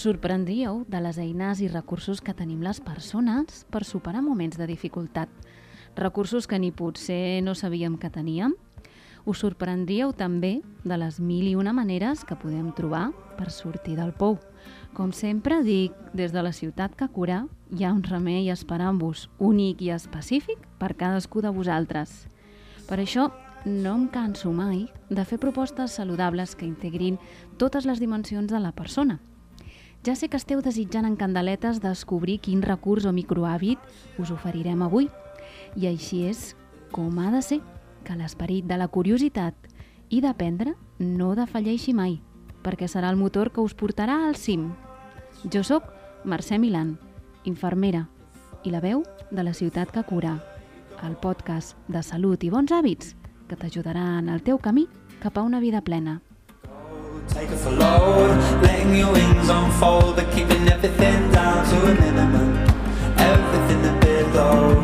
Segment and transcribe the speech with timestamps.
[0.00, 5.28] Sorprendríeu de les eines i recursos que tenim les persones per superar moments de dificultat.
[5.98, 8.54] Recursos que ni potser no sabíem que teníem.
[9.28, 14.16] Us sorprendríeu també de les mil i una maneres que podem trobar per sortir del
[14.16, 14.38] pou.
[14.96, 19.84] Com sempre dic, des de la ciutat que cura hi ha un remei esperant-vos, únic
[19.84, 22.24] i específic per cadascú de vosaltres.
[22.88, 23.28] Per això
[23.68, 27.20] no em canso mai de fer propostes saludables que integrin
[27.58, 29.20] totes les dimensions de la persona–
[30.06, 33.78] ja sé que esteu desitjant en candeletes descobrir quin recurs o microhàbit
[34.18, 35.10] us oferirem avui.
[35.76, 36.54] I així és
[36.90, 37.60] com ha de ser,
[38.04, 39.54] que l'esperit de la curiositat
[40.08, 42.16] i d'aprendre no defalleixi mai,
[42.64, 44.70] perquè serà el motor que us portarà al cim.
[45.52, 45.84] Jo sóc
[46.24, 46.96] Mercè Milan,
[47.44, 48.06] infermera,
[48.64, 50.38] i la veu de la ciutat que cura,
[51.04, 53.14] el podcast de salut i bons hàbits
[53.48, 54.88] que t'ajudaran al teu camí
[55.20, 56.20] cap a una vida plena.
[57.34, 58.30] Take off a load,
[58.62, 62.48] letting your wings unfold, but keeping everything down to a minimum.
[63.16, 64.82] Everything a bit low.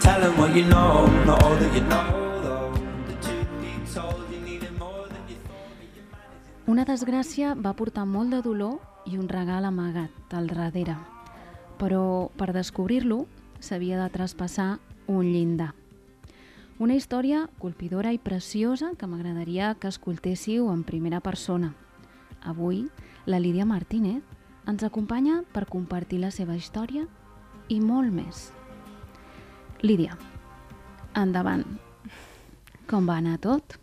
[0.00, 2.72] Tell them what you know, not all that you know.
[3.08, 6.66] The truth told, you need it more than you thought.
[6.66, 10.96] Una desgràcia va portar molt de dolor i un regal amagat al darrere.
[11.78, 13.26] Però per descobrir-lo
[13.58, 15.81] s'havia de traspassar un llindar.
[16.82, 21.68] Una història colpidora i preciosa que m'agradaria que escoltéssiu en primera persona.
[22.42, 22.88] Avui,
[23.24, 24.24] la Lídia Martínez
[24.66, 27.04] ens acompanya per compartir la seva història
[27.70, 28.42] i molt més.
[29.86, 30.18] Lídia,
[31.14, 31.62] endavant.
[32.90, 33.78] Com va anar tot?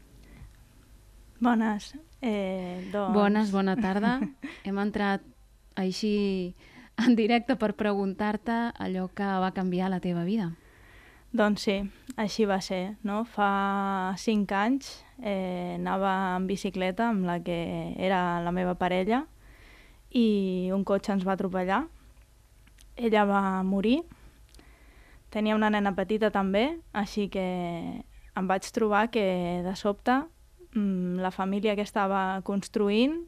[1.40, 1.94] Bones.
[2.20, 3.16] Eh, doncs...
[3.16, 4.18] Bones, bona tarda.
[4.68, 5.24] Hem entrat
[5.80, 6.18] així
[7.00, 10.52] en directe per preguntar-te allò que va canviar la teva vida.
[11.30, 11.76] Doncs sí,
[12.18, 12.96] així va ser.
[13.06, 13.22] No?
[13.24, 14.90] Fa cinc anys
[15.22, 17.60] eh, anava en bicicleta amb la que
[18.02, 19.26] era la meva parella
[20.10, 21.84] i un cotxe ens va atropellar.
[22.98, 24.02] Ella va morir.
[25.30, 27.46] Tenia una nena petita també, així que
[28.36, 30.16] em vaig trobar que de sobte
[30.74, 33.20] mm, la família que estava construint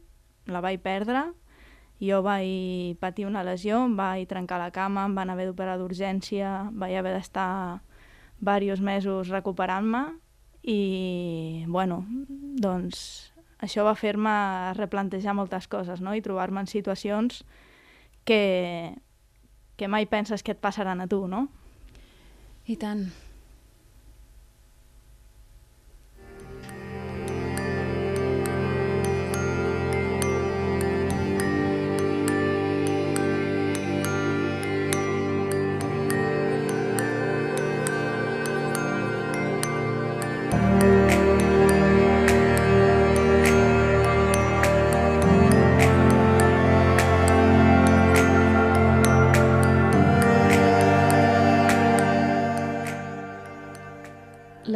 [0.50, 1.28] la vaig perdre
[2.02, 6.72] jo vaig patir una lesió, em vaig trencar la cama, em van haver d'operar d'urgència,
[6.74, 7.82] vaig haver d'estar
[8.41, 10.03] diversos mesos recuperant-me
[10.62, 12.02] i, bueno,
[12.62, 13.31] doncs
[13.62, 14.34] això va fer-me
[14.78, 16.16] replantejar moltes coses no?
[16.18, 17.44] i trobar-me en situacions
[18.25, 18.94] que,
[19.78, 21.47] que mai penses que et passaran a tu, no?
[22.66, 23.07] I tant.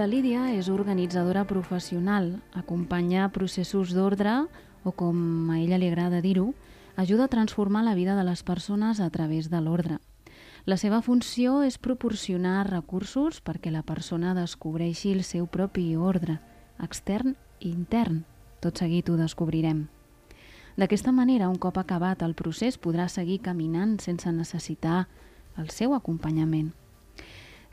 [0.05, 4.35] La Lídia és organitzadora professional, acompanya processos d'ordre
[4.85, 6.51] o, com a ella li agrada dir-ho,
[6.95, 9.97] ajuda a transformar la vida de les persones a través de l'ordre.
[10.69, 16.38] La seva funció és proporcionar recursos perquè la persona descobreixi el seu propi ordre,
[16.77, 18.21] extern i intern.
[18.61, 19.88] Tot seguit ho descobrirem.
[20.77, 25.07] D'aquesta manera, un cop acabat el procés, podrà seguir caminant sense necessitar
[25.57, 26.75] el seu acompanyament.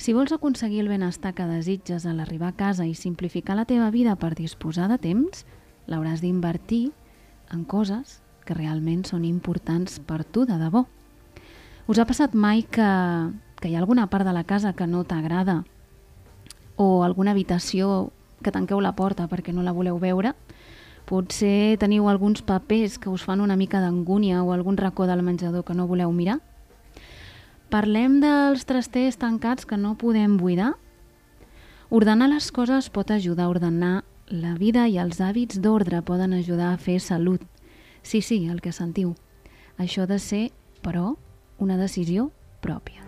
[0.02, 3.92] Si vols aconseguir el benestar que desitges a l'arribar a casa i simplificar la teva
[3.94, 5.44] vida per disposar de temps,
[5.86, 6.88] l'hauràs d'invertir
[7.54, 10.88] en coses que realment són importants per tu de debò.
[11.86, 12.90] Us ha passat mai que,
[13.62, 15.60] que hi ha alguna part de la casa que no t'agrada
[16.74, 18.10] o alguna habitació
[18.42, 20.34] que tanqueu la porta perquè no la voleu veure?
[21.06, 25.62] Potser teniu alguns papers que us fan una mica d'angúnia o algun racó del menjador
[25.62, 26.40] que no voleu mirar?
[27.72, 30.74] Parlem dels trasters tancats que no podem buidar?
[31.88, 33.92] Ordenar les coses pot ajudar a ordenar
[34.28, 37.40] la vida i els hàbits d'ordre poden ajudar a fer salut.
[38.02, 39.14] Sí, sí, el que sentiu.
[39.80, 40.50] Això de ser,
[40.84, 41.14] però,
[41.56, 42.28] una decisió
[42.60, 43.00] pròpia.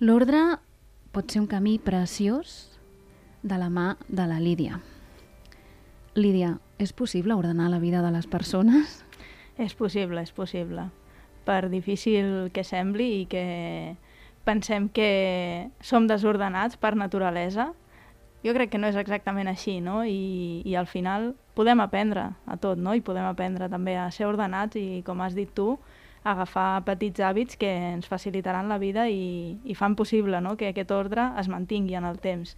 [0.00, 0.56] L'ordre
[1.12, 2.77] pot ser un camí preciós
[3.42, 4.80] de la mà de la Lídia.
[6.14, 9.04] Lídia, és possible ordenar la vida de les persones?
[9.58, 10.88] És possible, és possible.
[11.46, 13.44] Per difícil que sembli i que
[14.46, 17.72] pensem que som desordenats per naturalesa,
[18.44, 20.04] jo crec que no és exactament així, no?
[20.06, 22.94] I, i al final podem aprendre a tot, no?
[22.94, 25.74] I podem aprendre també a ser ordenats i, com has dit tu,
[26.28, 30.56] agafar petits hàbits que ens facilitaran la vida i, i fan possible no?
[30.56, 32.56] que aquest ordre es mantingui en el temps.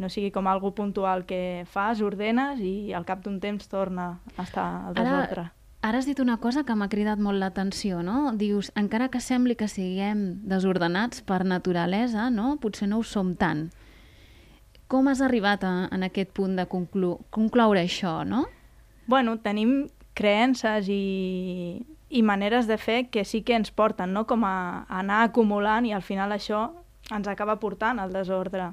[0.00, 4.46] No sigui com algo puntual que fas, ordenes i al cap d'un temps torna a
[4.46, 5.44] estar al desordre.
[5.50, 8.32] Ara, ara has dit una cosa que m'ha cridat molt l'atenció, no?
[8.32, 12.56] Dius, encara que sembli que siguem desordenats per naturalesa, no?
[12.62, 13.68] potser no ho som tant.
[14.88, 18.46] Com has arribat a, en aquest punt de conclu concloure això, no?
[19.06, 24.24] Bueno, tenim creences i, i maneres de fer que sí que ens porten, no?
[24.26, 26.70] com a, a anar acumulant i al final això
[27.14, 28.72] ens acaba portant al desordre.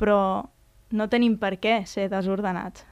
[0.00, 0.44] Però
[0.92, 2.86] no tenim per què ser desordenats.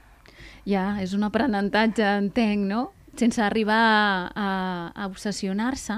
[0.68, 2.90] Ja, és un aprenentatge, entenc, no?
[3.18, 4.02] Sense arribar a,
[4.34, 4.50] a,
[4.94, 5.96] a obsessionar-se.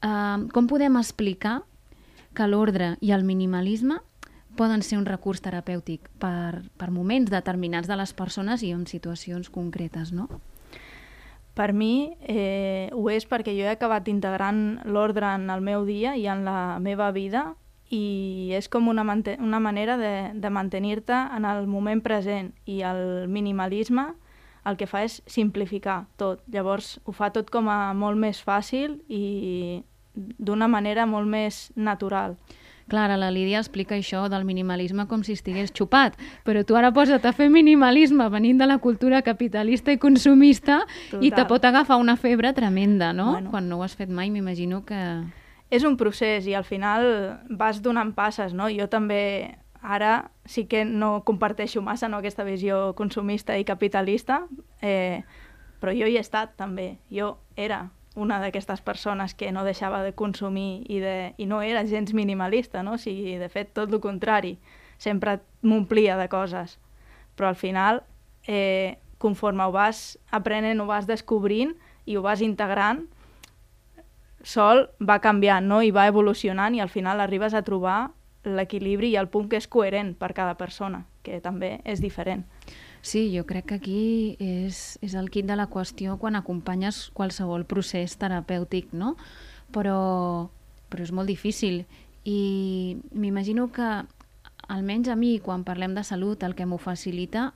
[0.00, 1.60] Uh, com podem explicar
[2.34, 3.98] que l'ordre i el minimalisme
[4.56, 9.50] poden ser un recurs terapèutic per, per moments determinats de les persones i en situacions
[9.52, 10.28] concretes, no?
[11.54, 16.14] Per mi eh, ho és perquè jo he acabat integrant l'ordre en el meu dia
[16.16, 17.54] i en la meva vida
[17.90, 23.28] i és com una, una manera de, de mantenir-te en el moment present i el
[23.28, 24.12] minimalisme
[24.68, 26.42] el que fa és simplificar tot.
[26.52, 29.82] Llavors ho fa tot com a molt més fàcil i
[30.14, 32.36] d'una manera molt més natural.
[32.90, 37.26] Clar, la Lídia explica això del minimalisme com si estigués xupat, però tu ara posa't
[37.28, 41.22] a fer minimalisme venint de la cultura capitalista i consumista Total.
[41.22, 43.36] i te pot agafar una febre tremenda, no?
[43.36, 43.52] Bueno.
[43.54, 44.98] Quan no ho has fet mai, m'imagino que...
[45.70, 48.66] És un procés i al final vas donant passes, no?
[48.74, 54.42] Jo també ara sí que no comparteixo massa no, aquesta visió consumista i capitalista,
[54.82, 55.22] eh,
[55.80, 56.98] però jo hi he estat també.
[57.08, 61.86] Jo era una d'aquestes persones que no deixava de consumir i, de, i no era
[61.86, 62.98] gens minimalista, no?
[62.98, 64.58] o sigui, de fet, tot el contrari,
[64.98, 66.78] sempre m'omplia de coses.
[67.38, 68.02] Però al final,
[68.46, 73.06] eh, conforme ho vas aprenent, ho vas descobrint i ho vas integrant,
[74.42, 75.82] sol va canviant no?
[75.82, 78.10] i va evolucionant i al final arribes a trobar
[78.44, 82.46] l'equilibri i el punt que és coherent per cada persona, que també és diferent.
[83.02, 87.64] Sí, jo crec que aquí és, és el kit de la qüestió quan acompanyes qualsevol
[87.68, 89.14] procés terapèutic, no?
[89.72, 90.48] Però,
[90.88, 91.84] però és molt difícil
[92.24, 93.88] i m'imagino que
[94.70, 97.50] almenys a mi, quan parlem de salut, el que m'ho facilita,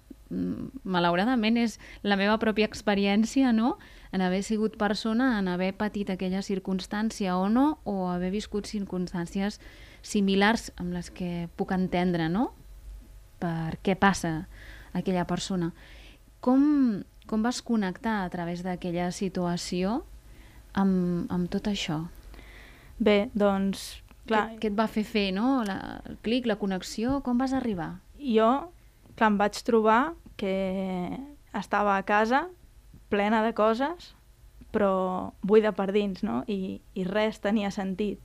[0.85, 3.77] malauradament, és la meva pròpia experiència, no?,
[4.15, 9.59] en haver sigut persona, en haver patit aquella circumstància o no, o haver viscut circumstàncies
[10.07, 12.53] similars amb les que puc entendre, no?,
[13.43, 14.47] per què passa
[14.95, 15.73] aquella persona.
[16.45, 20.03] Com, com vas connectar a través d'aquella situació
[20.79, 22.05] amb, amb tot això?
[22.99, 24.01] Bé, doncs...
[24.25, 25.59] Clar, què, què et va fer fer, no?
[25.69, 27.91] La, el clic, la connexió, com vas arribar?
[28.17, 28.71] Jo,
[29.19, 31.19] clar, em vaig trobar que
[31.55, 32.49] estava a casa
[33.09, 34.15] plena de coses,
[34.75, 36.43] però buida per dins, no?
[36.51, 38.19] I, i res tenia sentit.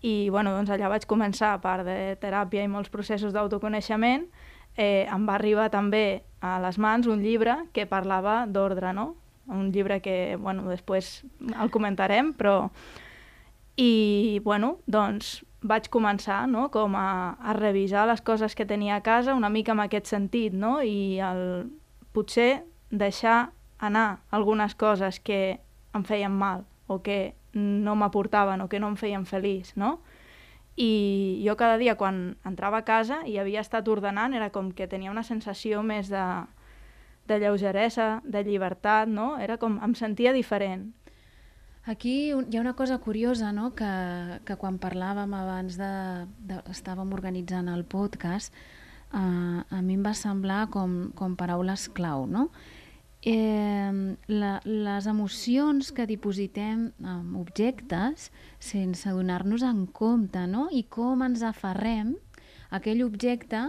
[0.00, 4.24] I, bueno, doncs allà vaig començar, a part de teràpia i molts processos d'autoconeixement,
[4.76, 9.12] eh, em va arribar també a les mans un llibre que parlava d'ordre, no?
[9.50, 11.20] Un llibre que, bueno, després
[11.52, 12.70] el comentarem, però...
[13.80, 19.04] I, bueno, doncs vaig començar, no?, com a, a revisar les coses que tenia a
[19.04, 21.70] casa una mica en aquest sentit, no?, i el,
[22.12, 25.60] potser deixar anar algunes coses que
[25.94, 29.98] em feien mal o que no m'aportaven o que no em feien feliç, no?
[30.76, 34.88] I jo cada dia quan entrava a casa i havia estat ordenant era com que
[34.88, 36.24] tenia una sensació més de,
[37.26, 39.36] de lleugeresa, de llibertat, no?
[39.38, 40.90] Era com, em sentia diferent.
[41.90, 43.92] Aquí hi ha una cosa curiosa, no?, que,
[44.46, 45.94] que quan parlàvem abans de,
[46.46, 46.60] de...
[46.70, 48.54] estàvem organitzant el podcast,
[49.10, 52.50] eh, a mi em va semblar com, com paraules clau, no?
[53.22, 60.68] eh, la, les emocions que dipositem en objectes sense donar-nos en compte, no?
[60.72, 62.14] I com ens aferrem
[62.70, 63.68] a aquell objecte,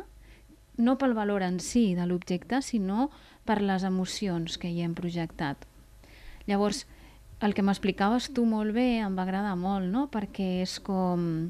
[0.77, 3.09] no pel valor en si de l'objecte, sinó
[3.45, 5.67] per les emocions que hi hem projectat.
[6.47, 6.85] Llavors,
[7.41, 10.07] el que m'explicaves tu molt bé em va agradar molt, no?
[10.13, 11.49] Perquè és com...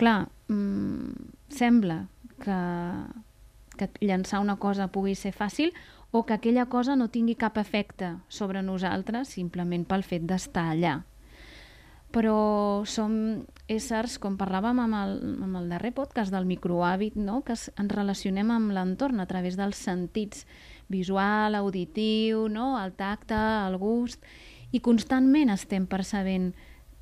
[0.00, 1.12] Clar, mmm,
[1.54, 2.00] sembla
[2.42, 2.60] que,
[3.78, 5.74] que llançar una cosa pugui ser fàcil,
[6.14, 11.00] o que aquella cosa no tingui cap efecte sobre nosaltres simplement pel fet d'estar allà.
[12.14, 13.14] Però som
[13.66, 17.40] éssers, com parlàvem amb el, amb el darrer podcast del microhàbit, no?
[17.42, 20.46] que ens relacionem amb l'entorn a través dels sentits
[20.86, 22.76] visual, auditiu, no?
[22.78, 24.22] el tacte, el gust,
[24.74, 26.52] i constantment estem percebent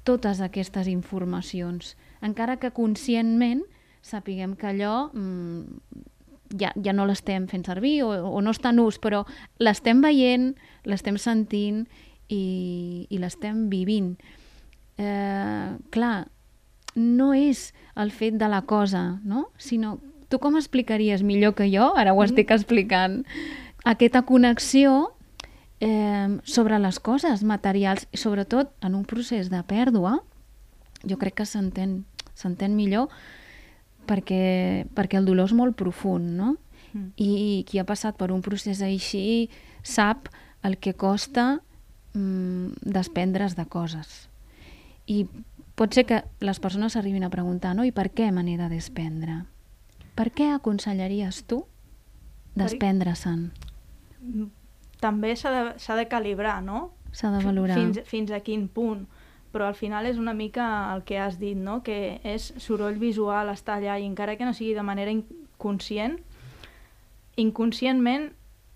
[0.05, 3.63] totes aquestes informacions, encara que conscientment
[4.03, 5.63] sapiguem que allò mm,
[6.59, 9.23] ja, ja no l'estem fent servir o, o no està en ús, però
[9.63, 10.53] l'estem veient,
[10.85, 11.85] l'estem sentint
[12.29, 14.17] i, i l'estem vivint.
[14.99, 16.17] Eh, clar,
[16.99, 19.49] no és el fet de la cosa, no?
[19.57, 19.99] sinó
[20.29, 22.29] tu com explicaries millor que jo, ara ho mm.
[22.29, 23.23] estic explicant,
[23.85, 25.13] aquesta connexió
[25.83, 30.21] eh, sobre les coses materials, i sobretot en un procés de pèrdua,
[31.03, 33.11] jo crec que s'entén s'entén millor
[34.09, 36.57] perquè, perquè el dolor és molt profund, no?
[36.93, 37.13] Mm.
[37.17, 39.49] I qui ha passat per un procés així
[39.83, 40.29] sap
[40.67, 41.63] el que costa
[42.15, 44.29] mm, desprendre's de coses.
[45.07, 45.27] I
[45.79, 47.87] pot ser que les persones s'arribin a preguntar, no?
[47.87, 49.43] I per què me n'he de desprendre?
[50.19, 51.63] Per què aconsellaries tu
[52.59, 53.49] desprendre-se'n?
[55.03, 56.93] També s'ha de, de calibrar, no?
[57.13, 57.77] S'ha de valorar.
[57.77, 59.05] Fins, fins a quin punt.
[59.53, 61.83] Però al final és una mica el que has dit, no?
[61.85, 66.17] Que és soroll visual, estar allà, i encara que no sigui de manera inconscient,
[67.37, 68.31] inconscientment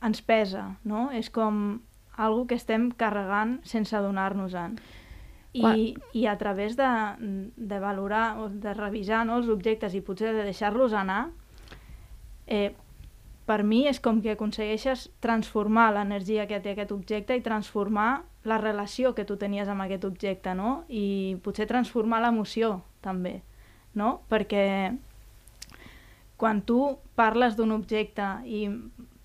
[0.05, 1.09] ens pesa, no?
[1.17, 1.81] És com
[2.17, 4.77] algo que estem carregant sense adonar-nos-en.
[5.57, 6.89] I, I a través de,
[7.57, 11.31] de valorar o de revisar no, els objectes i potser de deixar-los anar,
[12.47, 12.75] eh,
[13.47, 18.59] per mi és com que aconsegueixes transformar l'energia que té aquest objecte i transformar la
[18.59, 20.83] relació que tu tenies amb aquest objecte, no?
[20.89, 23.41] I potser transformar l'emoció, també,
[23.95, 24.21] no?
[24.31, 24.67] Perquè
[26.37, 28.67] quan tu parles d'un objecte i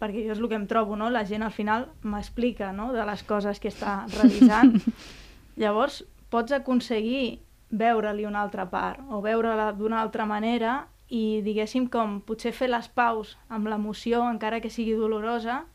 [0.01, 1.09] perquè jo és el que em trobo, no?
[1.13, 4.77] La gent al final m'explica, no?, de les coses que està revisant.
[5.61, 6.01] Llavors,
[6.33, 12.53] pots aconseguir veure-li una altra part o veure-la d'una altra manera i diguéssim com potser
[12.55, 15.65] fer les paus amb l'emoció encara que sigui dolorosa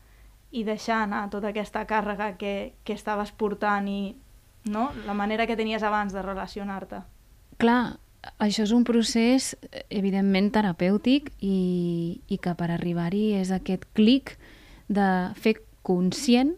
[0.51, 4.15] i deixar anar tota aquesta càrrega que, que estaves portant i
[4.65, 4.89] no?
[5.05, 7.03] la manera que tenies abans de relacionar-te.
[7.61, 7.97] Clar,
[8.41, 9.53] això és un procés
[9.89, 14.35] evidentment terapèutic i, i que per arribar-hi és aquest clic
[14.87, 16.55] de fer conscient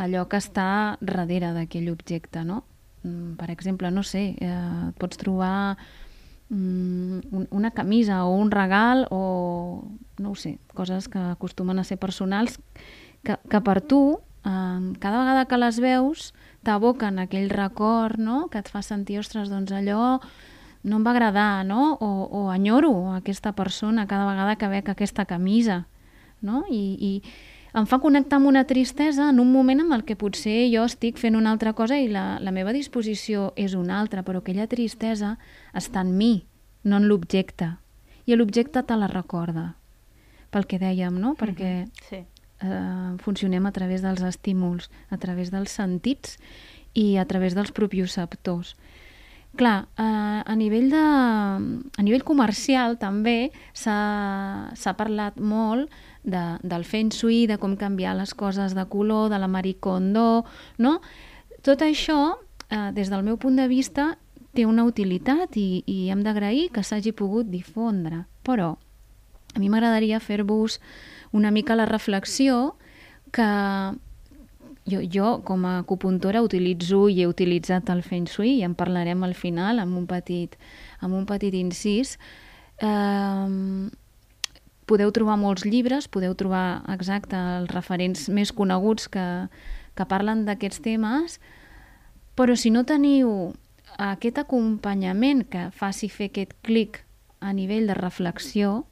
[0.00, 2.62] allò que està darrere d'aquell objecte, no?
[3.02, 5.76] Mm, per exemple, no sé, eh, pots trobar
[6.50, 9.86] una camisa o un regal o,
[10.18, 12.58] no ho sé, coses que acostumen a ser personals
[13.22, 16.32] que, que per tu, eh, cada vegada que les veus,
[16.66, 18.48] t'aboquen aquell record no?
[18.50, 20.18] que et fa sentir, ostres, doncs allò
[20.82, 21.92] no em va agradar, no?
[22.00, 25.84] O, o enyoro aquesta persona cada vegada que veig aquesta camisa,
[26.40, 26.64] no?
[26.72, 27.12] I, i
[27.74, 31.20] em fa connectar amb una tristesa en un moment en el que potser jo estic
[31.22, 35.36] fent una altra cosa i la, la meva disposició és una altra, però aquella tristesa
[35.74, 36.32] està en mi,
[36.82, 37.76] no en l'objecte.
[38.26, 39.74] I l'objecte te la recorda,
[40.50, 41.34] pel que dèiem, no?
[41.38, 42.08] Perquè mm -hmm.
[42.08, 42.24] sí.
[42.66, 46.38] eh, funcionem a través dels estímuls, a través dels sentits
[46.92, 48.76] i a través dels propioceptors.
[49.56, 50.96] Clar, eh, a, nivell de,
[51.98, 55.90] a nivell comercial també s'ha parlat molt
[56.22, 60.44] de, del feng shui, de com canviar les coses de color, de la maricondo,
[60.78, 60.98] no?
[61.62, 62.36] Tot això,
[62.68, 64.16] eh, des del meu punt de vista,
[64.54, 68.24] té una utilitat i, i hem d'agrair que s'hagi pogut difondre.
[68.46, 68.74] Però
[69.54, 70.80] a mi m'agradaria fer-vos
[71.32, 72.76] una mica la reflexió
[73.30, 73.46] que
[74.90, 79.22] jo, jo com a acupuntora utilitzo i he utilitzat el Feng Shui i en parlarem
[79.22, 80.56] al final amb un petit,
[81.00, 82.16] amb un petit incís.
[82.78, 83.90] Eh,
[84.90, 89.26] podeu trobar molts llibres, podeu trobar exacte els referents més coneguts que,
[89.94, 91.38] que parlen d'aquests temes,
[92.34, 93.52] però si no teniu
[94.00, 97.04] aquest acompanyament que faci fer aquest clic
[97.40, 98.84] a nivell de reflexió,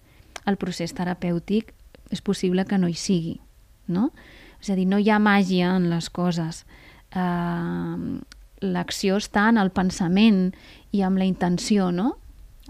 [0.47, 1.75] el procés terapèutic
[2.14, 3.37] és possible que no hi sigui,
[3.87, 4.11] no?
[4.62, 6.64] És a dir, no hi ha màgia en les coses.
[7.14, 8.19] Uh,
[8.59, 10.49] L'acció està en el pensament
[10.90, 12.17] i amb la intenció, no?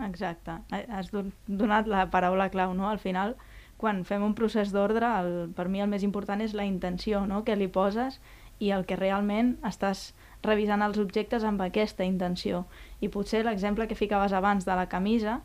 [0.07, 0.61] Exacte.
[0.71, 2.88] Has donat la paraula clau, no?
[2.88, 3.35] Al final,
[3.78, 5.09] quan fem un procés d'ordre,
[5.57, 7.45] per mi el més important és la intenció, no?
[7.45, 8.21] Que li poses
[8.59, 10.12] i el que realment estàs
[10.43, 12.64] revisant els objectes amb aquesta intenció.
[13.00, 15.40] I potser l'exemple que ficaves abans de la camisa,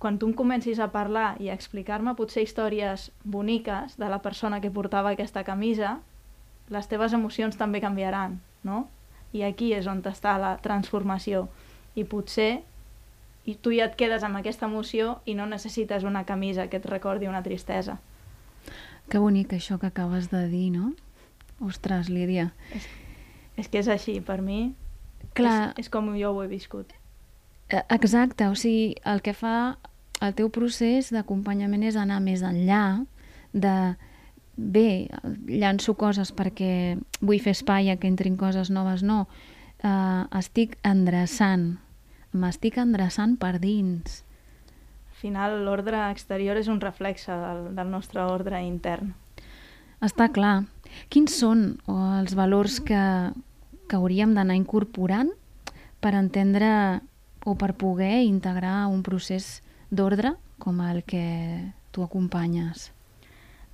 [0.00, 4.60] quan tu em comencis a parlar i a explicar-me potser històries boniques de la persona
[4.60, 5.98] que portava aquesta camisa,
[6.72, 8.86] les teves emocions també canviaran, no?
[9.36, 11.48] I aquí és on està la transformació.
[11.94, 12.62] I potser
[13.50, 16.86] i tu ja et quedes amb aquesta emoció i no necessites una camisa que et
[16.86, 17.98] recordi una tristesa.
[19.10, 20.92] Que bonic això que acabes de dir, no?
[21.60, 22.52] Ostres, Lídia.
[22.76, 22.86] És,
[23.58, 24.70] és que és així, per mi
[25.36, 25.72] Clar.
[25.76, 26.92] És, és com jo ho he viscut.
[27.70, 29.78] Eh, Exacte, o sigui, el que fa
[30.20, 33.04] el teu procés d'acompanyament és anar més enllà
[33.52, 33.74] de
[34.60, 35.08] bé,
[35.48, 39.24] llanço coses perquè vull fer espai a que entrin coses noves, no.
[39.80, 41.78] Uh, estic endreçant,
[42.32, 44.22] m'estic endreçant per dins.
[45.10, 49.12] Al final, l'ordre exterior és un reflexe del, del nostre ordre intern.
[50.00, 50.64] Està clar.
[51.12, 53.02] Quins són o, els valors que,
[53.86, 55.30] que hauríem d'anar incorporant
[56.00, 56.70] per entendre
[57.44, 59.60] o per poder integrar un procés
[59.90, 61.26] d'ordre com el que
[61.92, 62.90] tu acompanyes?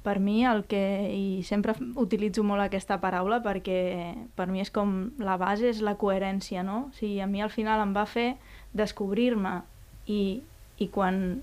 [0.06, 3.80] Per mi, el que, i sempre utilitzo molt aquesta paraula perquè
[4.38, 6.86] per mi és com la base, és la coherència, no?
[6.92, 8.36] O sigui, a mi al final em va fer
[8.76, 9.56] descobrir-me
[10.06, 10.20] i,
[10.78, 11.42] i quan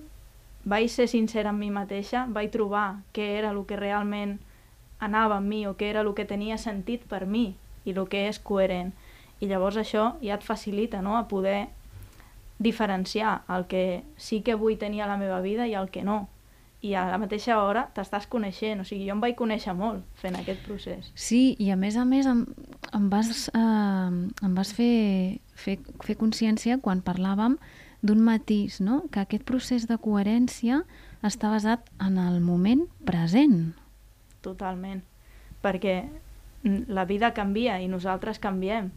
[0.64, 4.38] vaig ser sincera amb mi mateixa, vaig trobar què era el que realment
[5.04, 7.50] anava amb mi o què era el que tenia sentit per mi
[7.84, 8.94] i el que és coherent.
[9.44, 11.18] I llavors això ja et facilita no?
[11.18, 11.68] a poder
[12.64, 16.30] diferenciar el que sí que vull tenir a la meva vida i el que no.
[16.84, 20.36] I a la mateixa hora t'estàs coneixent, o sigui, jo em vaig conèixer molt fent
[20.36, 21.14] aquest procés.
[21.16, 22.44] Sí, i a més a més em,
[22.92, 24.10] em vas, eh,
[24.48, 27.56] em vas fer, fer, fer consciència quan parlàvem
[28.04, 29.06] d'un matís, no?
[29.12, 30.82] que aquest procés de coherència
[31.24, 33.72] està basat en el moment present.
[34.44, 35.00] Totalment.
[35.64, 36.02] Perquè
[36.64, 38.92] la vida canvia i nosaltres canviem.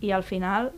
[0.00, 0.72] I al final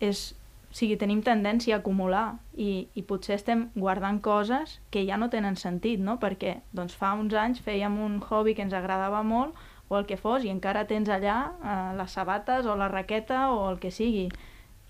[0.00, 0.34] és
[0.70, 5.26] o sigui, tenim tendència a acumular i, i potser estem guardant coses que ja no
[5.32, 6.14] tenen sentit, no?
[6.22, 9.58] Perquè doncs, fa uns anys fèiem un hobby que ens agradava molt
[9.90, 13.64] o el que fos i encara tens allà eh, les sabates o la raqueta o
[13.72, 14.28] el que sigui.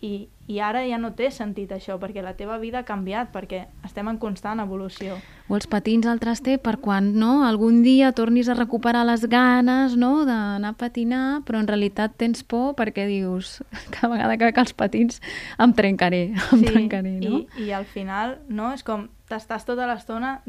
[0.04, 3.66] I, I ara ja no té sentit això, perquè la teva vida ha canviat, perquè
[3.87, 5.21] estem en constant evolució.
[5.47, 9.95] O els patins al traster per quan no, algun dia tornis a recuperar les ganes
[10.00, 13.61] no, d'anar a patinar, però en realitat tens por perquè dius
[13.95, 15.23] cada vegada que veig els patins
[15.59, 17.45] em trencaré, em Sí, trencaré, no?
[17.54, 20.40] i, i al final no, és com t'estàs tota l'estona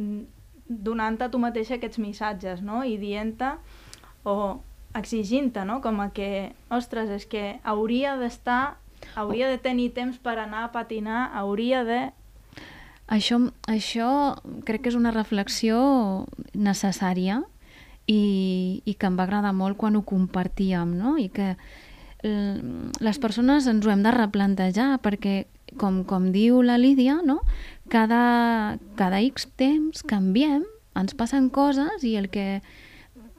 [0.72, 2.82] donant-te a tu mateixa aquests missatges no?
[2.88, 3.54] i dient-te
[4.26, 4.62] o
[4.98, 5.80] exigint-te, no?
[5.82, 8.78] com a que, ostres, és que hauria d'estar,
[9.16, 12.02] hauria de tenir temps per anar a patinar, hauria de...
[13.12, 14.10] Això, això
[14.64, 17.42] crec que és una reflexió necessària
[18.08, 21.18] i, i que em va agradar molt quan ho compartíem, no?
[21.20, 21.56] I que
[22.22, 25.48] les persones ens ho hem de replantejar perquè,
[25.82, 27.40] com, com diu la Lídia, no?
[27.92, 30.64] cada, cada X temps canviem,
[30.96, 32.62] ens passen coses i el que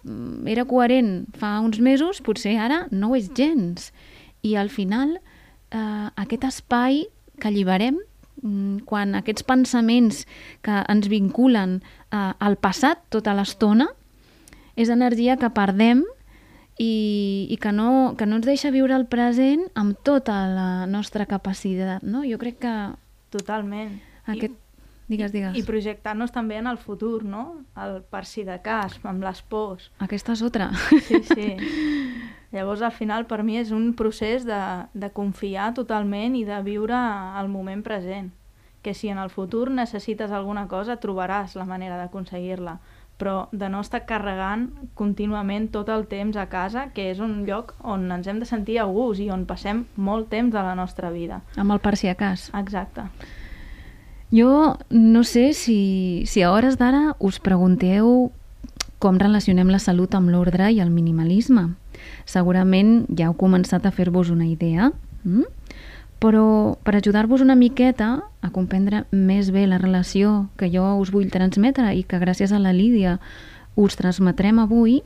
[0.05, 3.91] mm, era coherent fa uns mesos potser ara no ho és gens.
[4.45, 5.17] I al final
[5.73, 7.05] eh, aquest espai
[7.41, 7.99] que alliberem
[8.43, 10.25] mm, quan aquests pensaments
[10.63, 13.89] que ens vinculen eh, al passat tota l'estona
[14.77, 16.05] és energia que perdem
[16.81, 21.27] i, i que, no, que no ens deixa viure el present amb tota la nostra
[21.29, 22.03] capacitat.
[22.03, 22.25] No?
[22.25, 22.75] Jo crec que
[23.35, 23.99] Totalment.
[24.27, 24.59] aquest...
[25.13, 25.57] Digues, digues.
[25.59, 27.67] I projectar-nos també en el futur, no?
[27.77, 29.91] El per si de cas, amb les pors.
[30.01, 30.71] Aquesta és otra.
[31.05, 31.49] Sí, sí.
[32.53, 34.61] Llavors, al final, per mi és un procés de,
[34.93, 36.99] de confiar totalment i de viure
[37.41, 38.31] el moment present.
[38.85, 42.77] Que si en el futur necessites alguna cosa, trobaràs la manera d'aconseguir-la.
[43.17, 44.67] Però de no estar carregant
[44.99, 48.81] contínuament tot el temps a casa, que és un lloc on ens hem de sentir
[48.83, 51.41] a gust i on passem molt temps de la nostra vida.
[51.57, 52.51] amb el per si a cas.
[52.59, 53.07] Exacte.
[54.33, 58.33] Jo no sé si, si a hores d'ara us pregunteu
[58.99, 61.75] com relacionem la salut amb l'ordre i el minimalisme.
[62.25, 64.91] Segurament ja heu començat a fer-vos una idea,
[65.25, 65.49] mm?
[66.23, 71.33] però per ajudar-vos una miqueta a comprendre més bé la relació que jo us vull
[71.35, 73.17] transmetre i que gràcies a la Lídia
[73.75, 75.01] us transmetrem avui,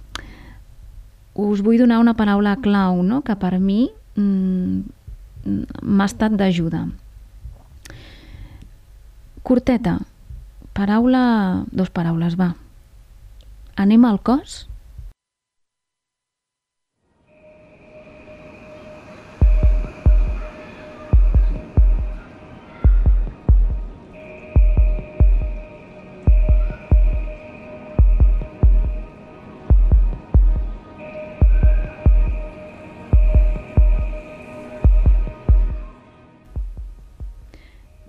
[1.36, 3.22] us vull donar una paraula clau no?
[3.24, 4.80] que per mi mm,
[5.82, 6.84] m'ha estat d'ajuda.
[9.46, 10.00] Curteta.
[10.76, 11.64] Paraula...
[11.70, 12.56] Dos paraules, va.
[13.76, 14.64] Anem al cos?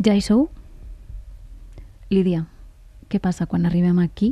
[0.08, 0.46] Ja hi sou?
[2.08, 2.46] Lídia,
[3.12, 4.30] què passa quan arribem aquí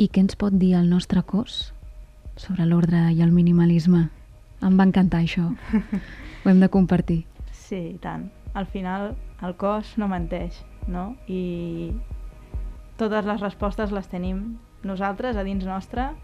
[0.00, 1.74] i què ens pot dir el nostre cos
[2.40, 4.06] sobre l'ordre i el minimalisme?
[4.64, 5.50] Em va encantar això.
[5.52, 7.18] Ho hem de compartir.
[7.52, 8.30] Sí, i tant.
[8.56, 9.10] Al final,
[9.44, 11.10] el cos no menteix, no?
[11.28, 11.92] I
[12.96, 16.14] totes les respostes les tenim nosaltres a dins nostre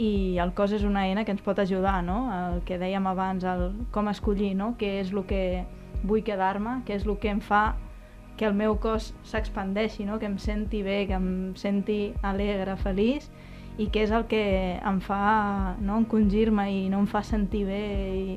[0.00, 2.22] i el cos és una eina que ens pot ajudar, no?
[2.32, 4.78] El que dèiem abans, el com escollir, no?
[4.80, 5.66] Què és el que
[6.04, 7.76] vull quedar-me, que és el que em fa
[8.36, 10.18] que el meu cos s'expandeixi, no?
[10.20, 13.30] que em senti bé, que em senti alegre, feliç,
[13.80, 14.42] i que és el que
[14.76, 17.82] em fa no, encongir-me i no em fa sentir bé.
[18.16, 18.36] I...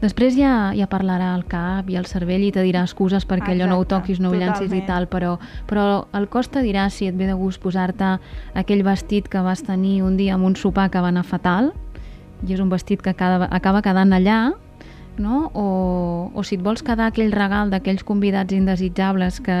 [0.00, 3.58] Després ja, ja parlarà el cap i el cervell i te dirà excuses perquè Exacte,
[3.58, 5.34] allò no ho toquis, no ho llancis i tal, però,
[5.68, 8.14] però el cos te dirà si et ve de gust posar-te
[8.56, 11.74] aquell vestit que vas tenir un dia amb un sopar que va anar fatal,
[12.48, 14.40] i és un vestit que acaba, acaba quedant allà,
[15.20, 15.50] no?
[15.54, 19.58] o, o si et vols quedar aquell regal d'aquells convidats indesitjables que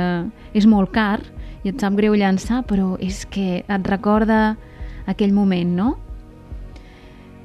[0.56, 1.20] és molt car
[1.62, 4.56] i et sap greu llançar, però és que et recorda
[5.10, 5.90] aquell moment, no?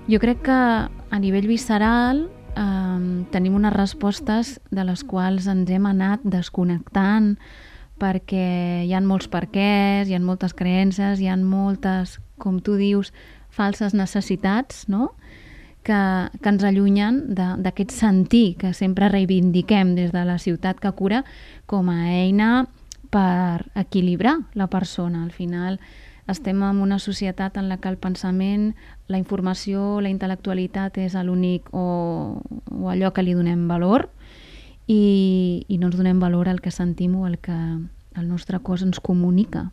[0.07, 2.25] Jo crec que a nivell visceral
[2.55, 2.99] eh,
[3.33, 7.35] tenim unes respostes de les quals ens hem anat desconnectant
[7.99, 13.13] perquè hi ha molts perquès, hi ha moltes creences, hi ha moltes, com tu dius,
[13.55, 15.13] falses necessitats, no?,
[15.85, 16.01] que,
[16.41, 21.21] que ens allunyen d'aquest sentir que sempre reivindiquem des de la ciutat que cura
[21.69, 22.65] com a eina
[23.13, 25.23] per equilibrar la persona.
[25.23, 25.79] Al final
[26.27, 28.73] estem en una societat en la que el pensament,
[29.07, 34.09] la informació, la intel·lectualitat és l'únic o, o allò que li donem valor
[34.89, 38.81] i, i no ens donem valor al que sentim o al que el nostre cos
[38.81, 39.69] ens comunica.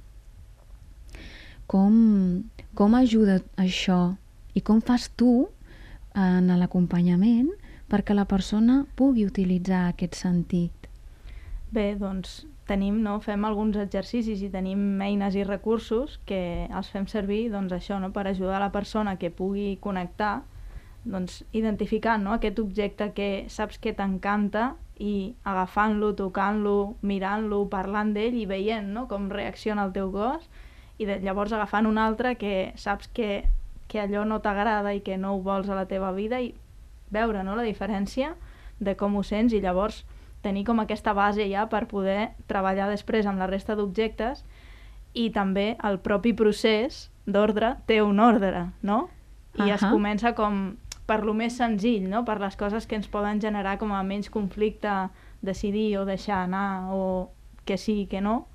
[1.67, 2.45] Com,
[2.77, 4.19] com ajuda això
[4.53, 5.49] i com fas tu
[6.15, 7.51] en l'acompanyament
[7.93, 10.89] perquè la persona pugui utilitzar aquest sentit?
[11.73, 13.19] Bé, doncs tenim, no?
[13.21, 18.13] fem alguns exercicis i tenim eines i recursos que els fem servir doncs, això, no?
[18.13, 20.43] per ajudar la persona que pugui connectar
[21.05, 22.37] doncs, identificant no?
[22.37, 29.09] aquest objecte que saps que t'encanta i agafant-lo, tocant-lo, mirant-lo, parlant d'ell i veient no?
[29.11, 30.47] com reacciona el teu cos
[31.01, 33.43] i de, llavors agafant un altre que saps que
[33.93, 36.55] que allò no t'agrada i que no ho vols a la teva vida i
[37.13, 38.33] veure no, la diferència
[38.81, 40.07] de com ho sents i llavors
[40.43, 44.47] tenir com aquesta base ja per poder treballar després amb la resta d'objectes
[45.13, 49.09] i també el propi procés d'ordre té un ordre, no?
[49.55, 49.75] I uh -huh.
[49.75, 52.25] es comença com per lo més senzill, no?
[52.25, 55.11] Per les coses que ens poden generar com a menys conflicte
[55.43, 57.31] decidir o deixar anar o
[57.65, 58.47] que sí que no,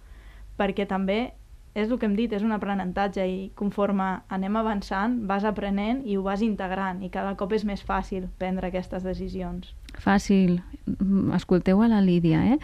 [0.57, 1.33] perquè també
[1.77, 6.17] és el que hem dit, és un aprenentatge i conforme anem avançant vas aprenent i
[6.17, 9.75] ho vas integrant i cada cop és més fàcil prendre aquestes decisions.
[10.01, 10.57] Fàcil.
[10.87, 12.57] Mm, escolteu a la Lídia, eh?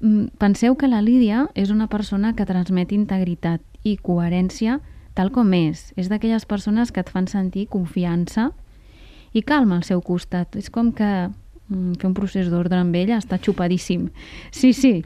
[0.00, 4.80] Mm, penseu que la Lídia és una persona que transmet integritat i coherència
[5.14, 5.92] tal com és.
[5.96, 8.50] És d'aquelles persones que et fan sentir confiança
[9.32, 10.58] i calma al seu costat.
[10.58, 14.10] És com que mm, fer un procés d'ordre amb ella està xupadíssim.
[14.50, 15.04] Sí, sí,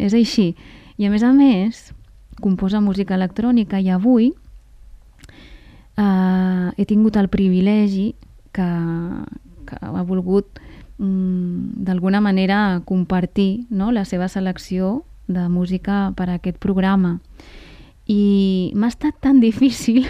[0.00, 0.54] és així.
[0.98, 1.92] I a més a més,
[2.40, 4.32] composa música electrònica i avui
[5.96, 8.14] eh, he tingut el privilegi
[8.52, 8.68] que,
[9.66, 10.60] que ha volgut
[10.98, 17.18] mm, d'alguna manera compartir no, la seva selecció de música per a aquest programa
[18.08, 20.06] i m'ha estat tan difícil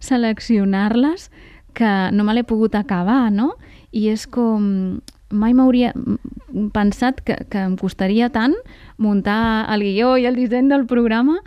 [0.00, 1.30] seleccionar-les
[1.78, 3.52] que no me l'he pogut acabar, no?
[3.94, 4.98] I és com
[5.30, 5.92] mai m'hauria
[6.74, 8.56] pensat que, que em costaria tant
[8.98, 11.38] muntar el guió i el disseny del programa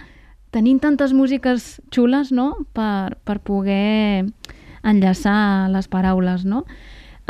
[0.52, 2.67] tenint tantes músiques xules no?
[2.76, 4.28] per, per poder
[4.84, 6.43] enllaçar les paraules.
[6.45, 6.65] No?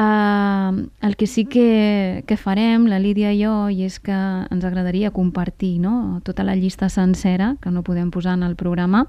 [0.01, 4.65] Uh, el que sí que, que farem, la Lídia i jo, i és que ens
[4.65, 6.19] agradaria compartir no?
[6.25, 9.05] tota la llista sencera, que no podem posar en el programa,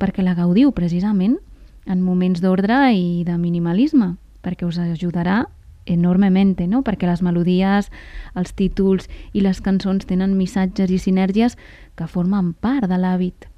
[0.00, 1.36] perquè la gaudiu precisament
[1.84, 5.44] en moments d'ordre i de minimalisme, perquè us ajudarà
[5.90, 6.82] enormement, no?
[6.86, 7.90] perquè les melodies,
[8.34, 11.58] els títols i les cançons tenen missatges i sinergies
[11.98, 13.48] que formen part de l'hàbit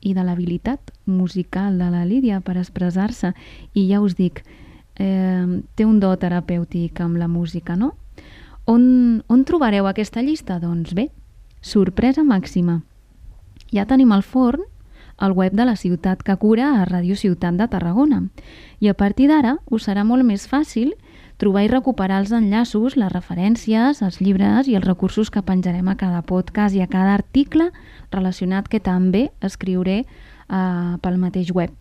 [0.00, 3.34] i de l'habilitat musical de la Lídia per expressar-se.
[3.74, 4.42] I ja us dic,
[4.96, 7.94] eh, té un do terapèutic amb la música, no?
[8.64, 10.60] On, on trobareu aquesta llista?
[10.60, 11.10] Doncs bé,
[11.60, 12.80] sorpresa màxima.
[13.72, 14.62] Ja tenim al forn
[15.20, 18.22] el web de la ciutat que cura a Ràdio Ciutat de Tarragona.
[18.80, 20.94] I a partir d'ara us serà molt més fàcil
[21.40, 25.96] trobar i recuperar els enllaços, les referències, els llibres i els recursos que penjarem a
[25.96, 27.70] cada podcast i a cada article
[28.12, 31.72] relacionat que també escriuré uh, pel mateix web.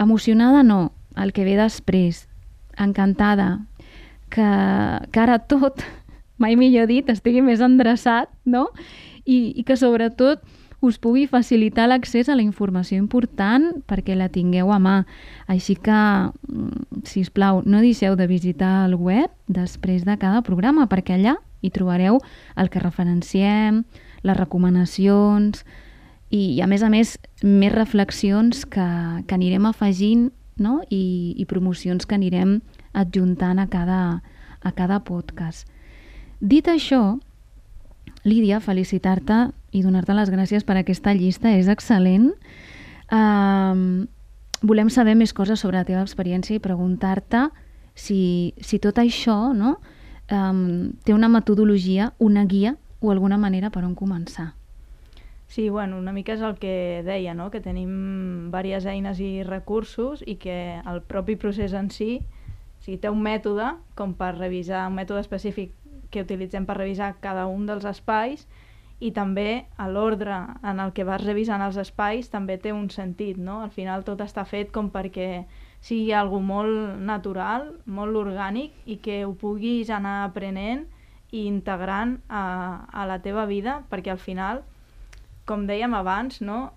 [0.00, 2.24] Emocionada no, el que ve després.
[2.80, 3.60] Encantada,
[4.32, 4.48] que,
[5.12, 5.84] que ara tot,
[6.42, 8.70] mai millor dit, estigui més endreçat, no?
[9.26, 10.40] I, i que sobretot
[10.86, 14.96] us pugui facilitar l'accés a la informació important perquè la tingueu a mà.
[15.46, 20.42] Així que, mm, si us plau, no deixeu de visitar el web després de cada
[20.42, 22.20] programa perquè allà hi trobareu
[22.56, 23.84] el que referenciem,
[24.22, 25.64] les recomanacions
[26.30, 28.88] i, a més a més, més reflexions que,
[29.26, 30.80] que anirem afegint no?
[30.90, 32.60] I, i promocions que anirem
[32.96, 34.22] adjuntant a cada,
[34.60, 35.68] a cada podcast.
[36.40, 37.18] Dit això,
[38.26, 42.30] Lídia, felicitar-te i donar-te les gràcies per aquesta llista, és excel·lent.
[43.12, 44.06] Um,
[44.64, 47.46] volem saber més coses sobre la teva experiència i preguntar-te
[47.94, 49.76] si, si tot això no,
[50.32, 54.54] um, té una metodologia, una guia o alguna manera per on començar.
[55.46, 57.52] Sí, bueno, una mica és el que deia, no?
[57.52, 62.98] que tenim diverses eines i recursos i que el propi procés en si, o sigui,
[62.98, 65.70] té un mètode com per revisar, un mètode específic
[66.10, 68.46] que utilitzem per revisar cada un dels espais
[68.98, 73.36] i també a l'ordre en el que vas revisant els espais també té un sentit,
[73.36, 73.60] no?
[73.60, 75.44] Al final tot està fet com perquè
[75.84, 80.86] sigui algo molt natural, molt orgànic i que ho puguis anar aprenent
[81.30, 84.62] i integrant a, a la teva vida, perquè al final,
[85.44, 86.72] com dèiem abans, no?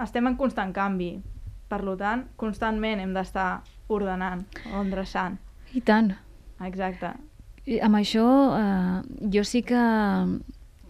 [0.00, 1.16] estem en constant canvi.
[1.68, 5.38] Per tant, constantment hem d'estar ordenant o endreçant.
[5.74, 6.12] I tant.
[6.62, 7.10] Exacte.
[7.66, 9.80] I amb això, eh, jo sí que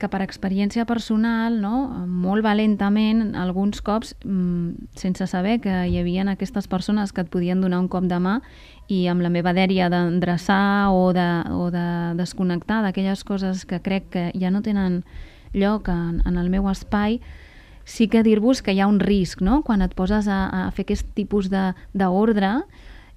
[0.04, 6.26] que per experiència personal, no, molt valentament, alguns cops, mmm, sense saber que hi havia
[6.28, 8.40] aquestes persones que et podien donar un cop de mà
[8.92, 11.86] i amb la meva dèria d'endreçar o, de, o de
[12.20, 15.02] desconnectar d'aquelles coses que crec que ja no tenen
[15.54, 17.20] lloc en, en el meu espai,
[17.84, 19.62] sí que dir-vos que hi ha un risc, no?
[19.64, 22.58] Quan et poses a, a fer aquest tipus d'ordre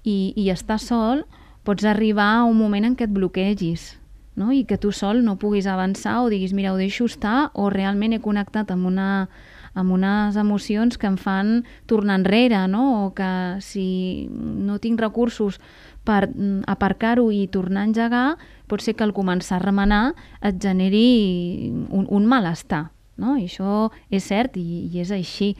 [0.04, 1.26] i, i estar sol,
[1.68, 3.98] pots arribar a un moment en què et bloquegis,
[4.38, 4.52] no?
[4.54, 8.14] i que tu sol no puguis avançar o diguis, mira, ho deixo estar, o realment
[8.14, 9.28] he connectat amb, una,
[9.74, 13.08] amb unes emocions que em fan tornar enrere, no?
[13.08, 15.58] o que si no tinc recursos
[16.06, 18.28] per mm, aparcar-ho i tornar a engegar,
[18.70, 20.04] pot ser que al començar a remenar
[20.40, 22.88] et generi un, un malestar.
[23.18, 23.34] No?
[23.34, 25.56] I això és cert i, i és així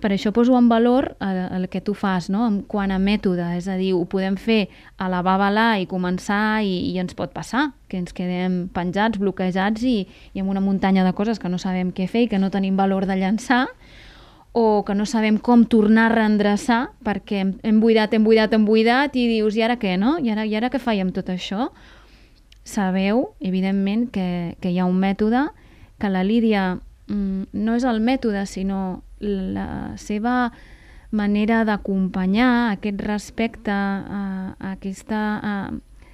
[0.00, 2.46] per això poso en valor el, el que tu fas, no?
[2.48, 6.60] en quant a mètode, és a dir, ho podem fer a la babalà i començar
[6.66, 11.04] i, i ens pot passar, que ens quedem penjats, bloquejats i, i amb una muntanya
[11.06, 13.66] de coses que no sabem què fer i que no tenim valor de llançar,
[14.52, 18.64] o que no sabem com tornar a reendreçar perquè hem, hem buidat, hem buidat, hem
[18.66, 20.16] buidat i dius, i ara què, no?
[20.18, 21.70] I ara, i ara què faig amb tot això?
[22.66, 25.46] Sabeu, evidentment, que, que hi ha un mètode
[26.00, 30.50] que la Lídia mm, no és el mètode, sinó la seva
[31.10, 35.54] manera d'acompanyar aquest respecte a, a aquesta a,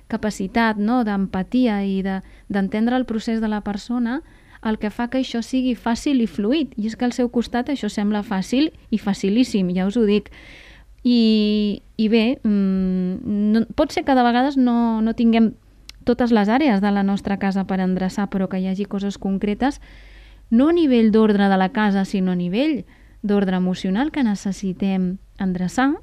[0.08, 1.02] capacitat no?
[1.04, 4.22] d'empatia i d'entendre de, el procés de la persona,
[4.66, 6.72] el que fa que això sigui fàcil i fluid.
[6.78, 10.32] I és que al seu costat això sembla fàcil i facilíssim, ja us ho dic.
[11.06, 15.52] I, i bé, mmm, no, pot ser que de vegades no, no tinguem
[16.06, 19.80] totes les àrees de la nostra casa per endreçar, però que hi hagi coses concretes
[20.50, 22.84] no a nivell d'ordre de la casa, sinó a nivell
[23.22, 25.94] d'ordre emocional que necessitem endreçar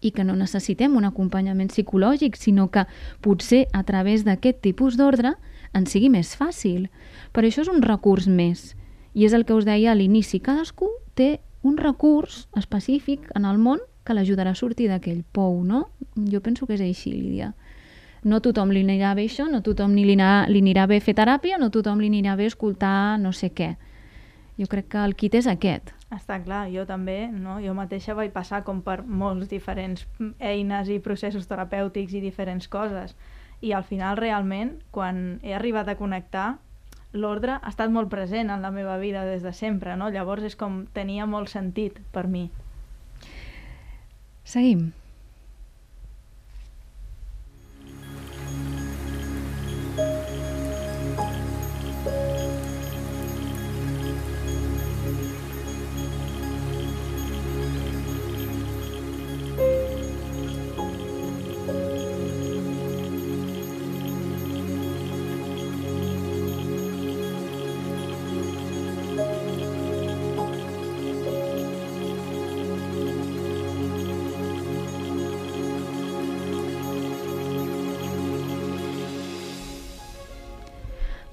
[0.00, 2.86] i que no necessitem un acompanyament psicològic, sinó que
[3.20, 5.34] potser a través d'aquest tipus d'ordre
[5.74, 6.88] ens sigui més fàcil.
[7.32, 8.74] Per això és un recurs més.
[9.14, 10.38] I és el que us deia a l'inici.
[10.38, 15.88] Cadascú té un recurs específic en el món que l'ajudarà a sortir d'aquell pou, no?
[16.16, 17.52] Jo penso que és així, Lídia.
[18.24, 21.58] No tothom li anirà bé això, no tothom li anirà, li anirà bé fer teràpia,
[21.58, 23.76] no tothom li anirà bé escoltar no sé què.
[24.58, 25.92] Jo crec que el kit és aquest.
[26.10, 27.58] Està clar, jo també, no?
[27.62, 30.06] jo mateixa vaig passar com per molts diferents
[30.40, 33.14] eines i processos terapèutics i diferents coses.
[33.60, 36.56] I al final, realment, quan he arribat a connectar,
[37.12, 40.10] l'ordre ha estat molt present en la meva vida des de sempre, no?
[40.10, 42.48] Llavors és com tenia molt sentit per mi.
[44.44, 44.88] Seguim.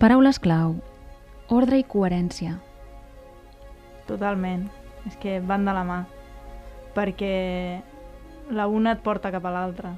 [0.05, 0.75] Paraules clau.
[1.49, 2.59] Ordre i coherència.
[4.05, 4.67] Totalment.
[5.09, 5.95] És que van de la mà.
[6.93, 7.31] Perquè
[8.53, 9.95] la una et porta cap a l'altra.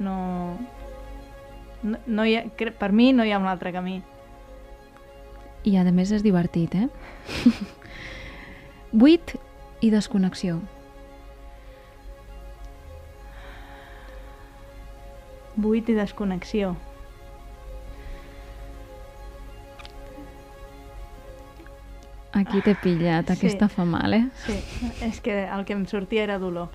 [0.00, 0.14] No...
[1.82, 2.46] no, no hi ha,
[2.80, 3.98] per mi no hi ha un altre camí.
[5.68, 6.88] I a més és divertit, eh?
[9.04, 9.36] Buit
[9.84, 10.62] i desconnexió.
[15.60, 16.72] Buit i desconnexió.
[22.36, 23.36] Aquí t'he pillat, sí.
[23.38, 24.26] aquesta fa mal, eh?
[24.44, 24.58] Sí,
[25.06, 26.68] és que el que em sortia era dolor.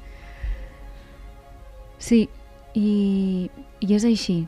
[2.02, 2.26] Sí,
[2.74, 4.42] i, i és així.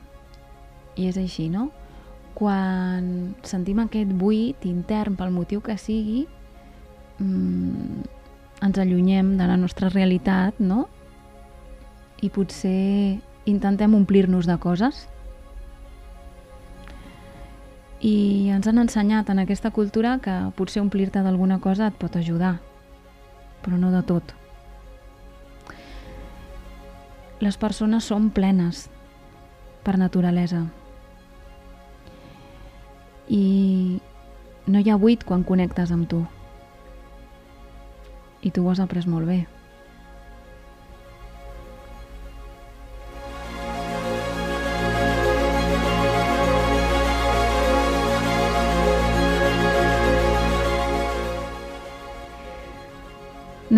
[0.97, 1.69] I és així, no?
[2.33, 6.25] quan sentim aquest buit intern pel motiu que sigui,
[7.21, 8.03] mmm,
[8.63, 10.87] ens allunyem de la nostra realitat, no?
[12.23, 15.05] I potser intentem omplir-nos de coses.
[18.03, 22.57] I ens han ensenyat en aquesta cultura que potser omplir-te d'alguna cosa et pot ajudar,
[23.63, 24.33] però no de tot.
[27.39, 28.89] Les persones són plenes
[29.87, 30.65] per naturalesa.
[33.31, 33.99] I
[34.67, 36.25] no hi ha buit quan connectes amb tu.
[38.43, 39.45] I tu ho has après molt bé.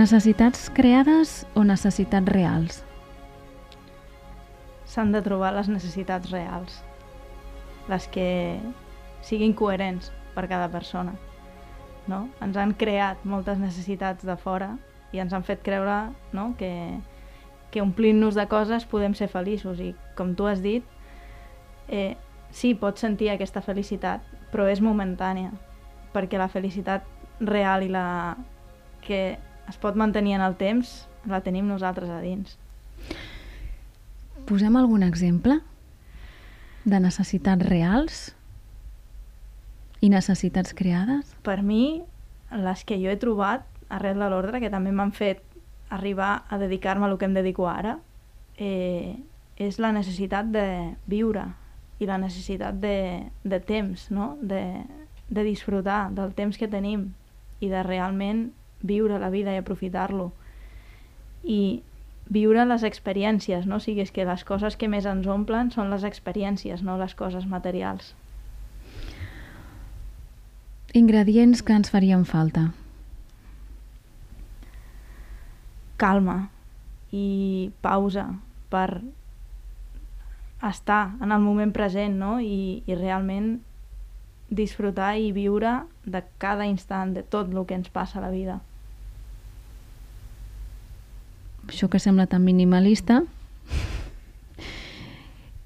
[0.05, 2.75] Necessitats creades o necessitats reals?
[4.85, 6.75] S'han de trobar les necessitats reals,
[7.89, 8.25] les que
[9.25, 11.15] siguin coherents per cada persona.
[12.05, 12.19] No?
[12.45, 14.75] Ens han creat moltes necessitats de fora
[15.09, 15.97] i ens han fet creure
[16.37, 16.51] no?
[16.59, 16.69] que,
[17.73, 20.85] que omplint-nos de coses podem ser feliços i com tu has dit,
[21.89, 22.13] eh,
[22.53, 24.21] sí, pots sentir aquesta felicitat,
[24.53, 25.49] però és momentània,
[26.13, 27.09] perquè la felicitat
[27.41, 28.05] real i la
[29.01, 29.23] que
[29.69, 32.57] es pot mantenir en el temps, la tenim nosaltres a dins.
[34.45, 35.59] Posem algun exemple
[36.85, 38.19] de necessitats reals
[40.05, 41.33] i necessitats creades?
[41.43, 42.03] Per mi,
[42.51, 45.41] les que jo he trobat arrel de l'ordre, que també m'han fet
[45.93, 47.97] arribar a dedicar-me al que em dedico ara,
[48.57, 49.15] eh,
[49.57, 50.67] és la necessitat de
[51.07, 51.45] viure
[51.99, 54.35] i la necessitat de, de temps, no?
[54.41, 54.83] de,
[55.29, 57.13] de disfrutar del temps que tenim
[57.63, 58.49] i de realment
[58.85, 60.31] viure la vida i aprofitar-lo.
[61.43, 61.81] I
[62.29, 63.77] viure les experiències, no?
[63.77, 67.13] O sigui, és que les coses que més ens omplen són les experiències, no les
[67.17, 68.13] coses materials.
[70.95, 72.69] Ingredients que ens farien falta.
[75.99, 76.49] Calma
[77.11, 78.25] i pausa
[78.71, 79.01] per
[80.65, 82.39] estar en el moment present no?
[82.39, 83.59] I, i realment
[84.49, 88.59] disfrutar i viure de cada instant, de tot el que ens passa a la vida.
[91.67, 93.23] Això que sembla tan minimalista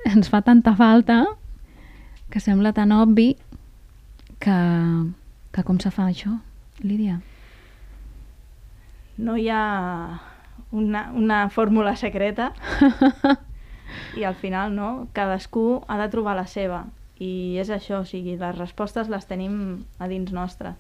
[0.10, 1.26] ens fa tanta falta
[2.30, 3.36] que sembla tan obvi
[4.40, 4.58] que,
[5.52, 6.38] que com se fa això,
[6.82, 7.20] Lídia?
[9.20, 9.64] No hi ha
[10.72, 12.54] una, una fórmula secreta
[14.20, 16.86] i al final no, cadascú ha de trobar la seva
[17.20, 20.78] i és això, o sigui, les respostes les tenim a dins nostre.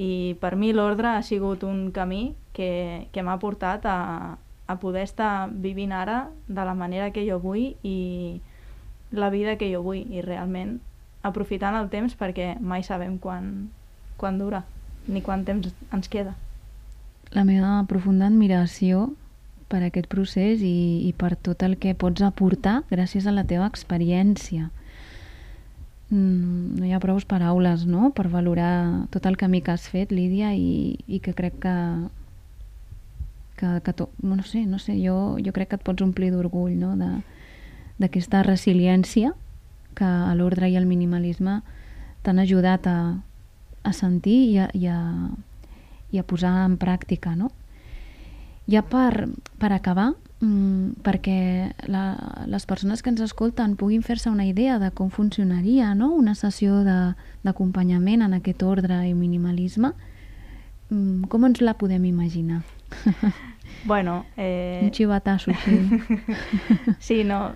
[0.00, 5.02] I per mi l'ordre ha sigut un camí que, que m'ha portat a, a poder
[5.04, 8.40] estar vivint ara de la manera que jo vull i
[9.12, 10.78] la vida que jo vull i realment
[11.26, 13.68] aprofitant el temps perquè mai sabem quan,
[14.16, 14.64] quan dura
[15.08, 16.36] ni quant temps ens queda.
[17.34, 19.10] La meva profunda admiració
[19.70, 23.68] per aquest procés i, i per tot el que pots aportar gràcies a la teva
[23.70, 24.70] experiència
[26.10, 28.10] no hi ha prou paraules no?
[28.10, 31.76] per valorar tot el camí que has fet, Lídia, i, i que crec que,
[33.56, 36.74] que, que to, no sé, no sé jo, jo crec que et pots omplir d'orgull
[36.80, 36.96] no?
[38.00, 39.32] d'aquesta resiliència
[39.94, 41.60] que a l'ordre i al minimalisme
[42.24, 42.98] t'han ajudat a,
[43.82, 44.98] a sentir i a, i, a,
[46.10, 47.36] i a posar en pràctica.
[47.38, 47.50] No?
[48.70, 52.04] Ja per, per acabar, mm, perquè la,
[52.50, 56.12] les persones que ens escolten puguin fer-se una idea de com funcionaria no?
[56.16, 59.94] una sessió d'acompanyament en aquest ordre i minimalisme,
[60.90, 62.62] mm, com ens la podem imaginar?
[63.84, 64.80] Bueno, eh...
[64.82, 65.78] Un xivatasso així.
[66.98, 67.54] sí, no,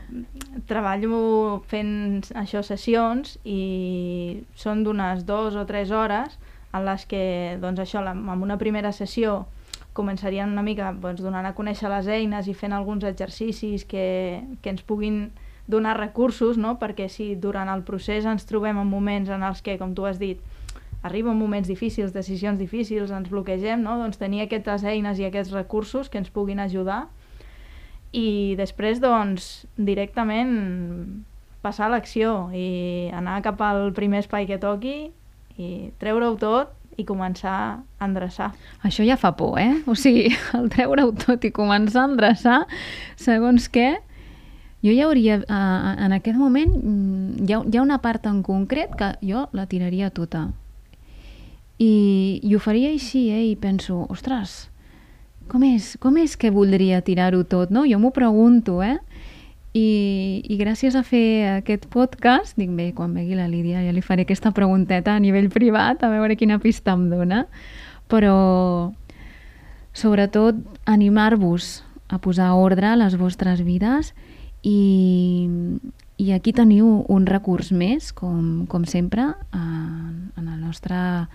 [0.68, 6.38] treballo fent això sessions i són d'unes dues o tres hores
[6.73, 7.25] en les que,
[7.61, 9.44] doncs això, en una primera sessió
[9.94, 14.74] començarien una mica doncs, donant a conèixer les eines i fent alguns exercicis que, que
[14.74, 15.28] ens puguin
[15.70, 16.76] donar recursos, no?
[16.80, 20.20] perquè si durant el procés ens trobem en moments en els que, com tu has
[20.20, 20.42] dit,
[21.05, 23.97] arriben moments difícils, decisions difícils, ens bloquegem, no?
[24.01, 27.05] doncs tenir aquestes eines i aquests recursos que ens puguin ajudar
[28.14, 31.24] i després doncs directament
[31.64, 35.11] passar a l'acció i anar cap al primer espai que toqui
[35.59, 35.68] i
[36.03, 37.55] treure-ho tot i començar
[37.99, 38.53] a endreçar.
[38.86, 39.82] Això ja fa por, eh?
[39.86, 42.59] O sigui, el treure-ho tot i començar a endreçar,
[43.20, 43.95] segons què,
[44.84, 48.92] jo ja hauria, en aquest moment, mm, hi ha, hi ha una part en concret
[48.99, 50.51] que jo la tiraria tota.
[51.80, 53.47] I, i ho faria així, eh?
[53.49, 54.68] I penso, ostres,
[55.49, 57.86] com és, com és que voldria tirar-ho tot, no?
[57.88, 58.99] Jo m'ho pregunto, eh?
[59.75, 64.03] I, i gràcies a fer aquest podcast, dic bé, quan vegi la Lídia ja li
[64.07, 67.41] faré aquesta pregunteta a nivell privat, a veure quina pista em dona,
[68.07, 68.93] però
[69.95, 70.55] sobretot
[70.87, 74.14] animar-vos a posar ordre a les vostres vides
[74.62, 75.51] i,
[76.22, 81.27] i aquí teniu un recurs més, com, com sempre, en, en el nostre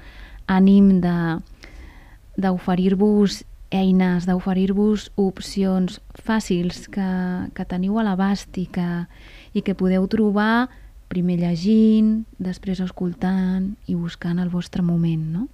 [0.48, 1.02] ànim
[2.40, 7.10] d'oferir-vos eines, d'oferir-vos opcions fàcils que,
[7.54, 9.06] que teniu a l'abast i, que,
[9.54, 10.70] i que podeu trobar
[11.10, 15.48] primer llegint, després escoltant i buscant el vostre moment, no?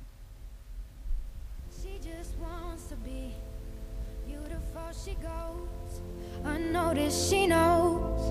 [6.45, 7.29] Unnoticed.
[7.29, 8.21] She knows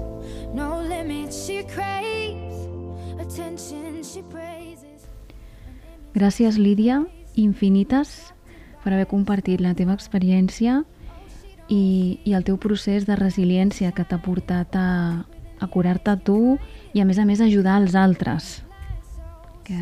[0.55, 1.35] no limits.
[1.47, 2.69] She craves
[3.19, 4.05] attention.
[4.05, 5.03] She praises
[6.15, 7.01] Gràcies Lídia,
[7.35, 8.34] infinites
[8.85, 10.83] per haver compartit la teva experiència
[11.73, 15.25] i, i el teu procés de resiliència que t'ha portat a,
[15.59, 16.59] a curar-te tu
[16.93, 18.61] i a més a més ajudar els altres.
[19.65, 19.81] Que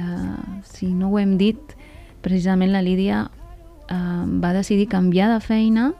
[0.71, 1.75] si no ho hem dit,
[2.23, 5.91] precisament la Lídia eh, va decidir canviar de feina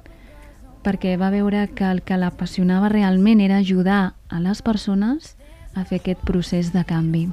[0.83, 5.37] perquè va veure que el que l'apassionava realment era ajudar a les persones
[5.75, 7.29] a fer aquest procés de canvi.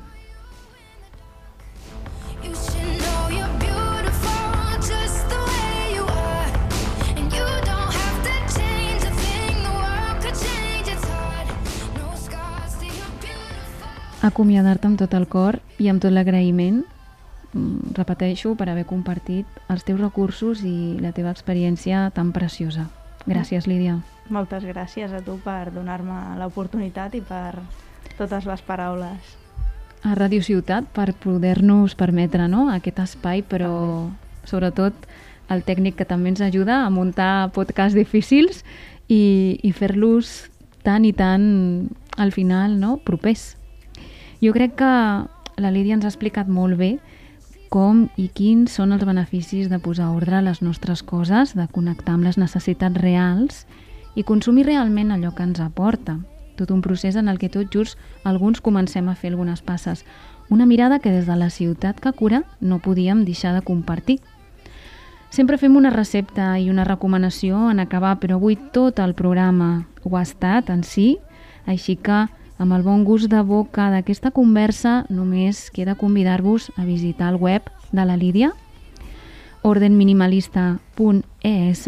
[14.22, 16.84] Acomiadar-te amb tot el cor i amb tot l'agraïment,
[17.54, 22.90] mm, repeteixo, per haver compartit els teus recursos i la teva experiència tan preciosa.
[23.26, 24.00] Gràcies, Lídia.
[24.30, 27.60] Moltes gràcies a tu per donar-me l'oportunitat i per
[28.18, 29.38] totes les paraules.
[30.04, 32.70] A Ràdio Ciutat per poder-nos permetre no?
[32.72, 34.10] aquest espai, però
[34.46, 34.94] sobretot
[35.50, 38.64] el tècnic que també ens ajuda a muntar podcasts difícils
[39.08, 40.50] i, i fer-los
[40.84, 42.98] tan i tan al final no?
[43.04, 43.59] propers
[44.42, 44.92] jo crec que
[45.60, 46.98] la Lídia ens ha explicat molt bé
[47.70, 52.16] com i quins són els beneficis de posar ordre a les nostres coses, de connectar
[52.16, 53.66] amb les necessitats reals
[54.16, 56.18] i consumir realment allò que ens aporta.
[56.58, 60.04] Tot un procés en el que tot just alguns comencem a fer algunes passes.
[60.50, 64.20] Una mirada que des de la ciutat que cura no podíem deixar de compartir.
[65.30, 70.18] Sempre fem una recepta i una recomanació en acabar, però avui tot el programa ho
[70.18, 71.20] ha estat en si,
[71.70, 72.26] així que
[72.60, 77.64] amb el bon gust de boca d'aquesta conversa, només queda convidar-vos a visitar el web
[77.96, 78.52] de la Lídia,
[79.64, 81.88] ordenminimalista.es,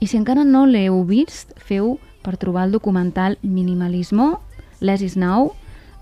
[0.00, 4.40] i si encara no l'heu vist, feu per trobar el documental Minimalismo,
[4.80, 5.52] Less is Now,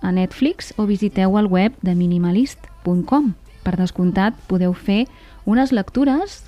[0.00, 3.34] a Netflix o visiteu el web de minimalist.com.
[3.64, 5.06] Per descomptat, podeu fer
[5.44, 6.44] unes lectures,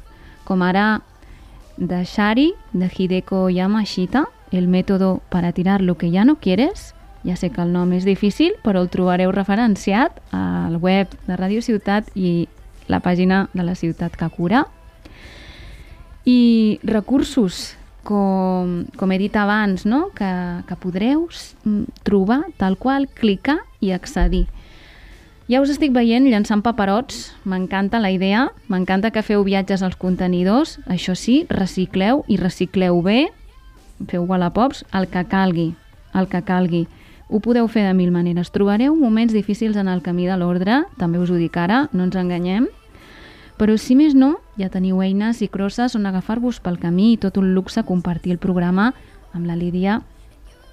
[0.46, 1.02] com ara
[1.78, 6.94] de Shari, de Hideko Yamashita, el método para tirar lo que ya no quieres,
[7.24, 11.62] ja sé que el nom és difícil, però el trobareu referenciat al web de Ràdio
[11.64, 12.48] Ciutat i
[12.88, 14.64] la pàgina de la ciutat que cura.
[16.24, 20.08] I recursos, com, com he dit abans, no?
[20.16, 20.28] que,
[20.68, 21.26] que podreu
[22.04, 24.46] trobar tal qual, clicar i accedir.
[25.48, 30.76] Ja us estic veient llançant paperots, m'encanta la idea, m'encanta que feu viatges als contenidors,
[30.84, 33.30] això sí, recicleu i recicleu bé,
[34.10, 35.70] feu Wallapop, el que calgui,
[36.12, 36.84] el que calgui.
[37.28, 38.48] Ho podeu fer de mil maneres.
[38.48, 42.16] Trobareu moments difícils en el camí de l'ordre, també us ho dic ara, no ens
[42.16, 42.68] enganyem,
[43.60, 47.36] però si més no, ja teniu eines i crosses on agafar-vos pel camí i tot
[47.36, 48.92] un luxe compartir el programa
[49.34, 49.98] amb la Lídia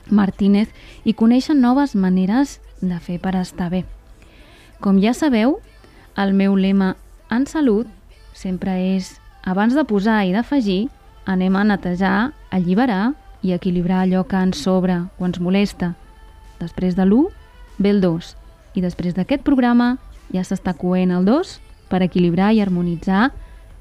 [0.07, 0.71] Martínez
[1.03, 3.83] i conèixer noves maneres de fer per estar bé.
[4.79, 5.57] Com ja sabeu,
[6.15, 6.93] el meu lema
[7.33, 7.89] en salut
[8.37, 10.87] sempre és abans de posar i d'afegir,
[11.25, 15.95] anem a netejar, alliberar i equilibrar allò que ens sobra o ens molesta
[16.59, 17.29] Després de l'1
[17.77, 18.35] ve el 2
[18.75, 19.95] i després d'aquest programa
[20.33, 21.57] ja s'està coent el 2
[21.89, 23.31] per equilibrar i harmonitzar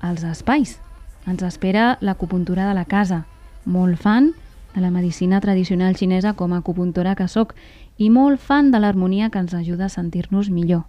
[0.05, 0.79] els espais.
[1.27, 3.25] Ens espera l'acupuntura de la casa,
[3.65, 4.33] molt fan
[4.75, 7.55] de la medicina tradicional xinesa com a acupuntora que sóc
[7.97, 10.85] i molt fan de l'harmonia que ens ajuda a sentir-nos millor.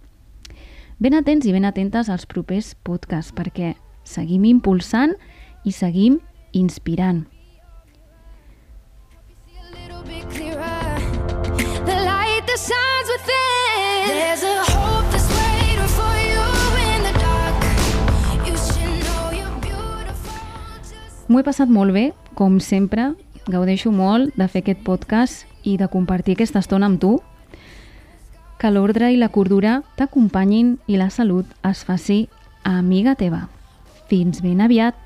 [0.98, 5.14] Ben atents i ben atentes als propers podcasts perquè seguim impulsant
[5.64, 6.20] i seguim
[6.52, 7.26] inspirant.
[21.26, 23.08] M'ho he passat molt bé, com sempre.
[23.50, 27.16] Gaudeixo molt de fer aquest podcast i de compartir aquesta estona amb tu.
[28.62, 32.28] Que l'ordre i la cordura t'acompanyin i la salut es faci
[32.62, 33.48] amiga teva.
[34.06, 35.05] Fins ben aviat!